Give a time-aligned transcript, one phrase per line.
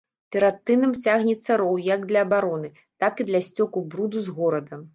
[0.35, 4.85] Перад тынам цягнецца роў як для абароны, так і для сцёку бруду з горада.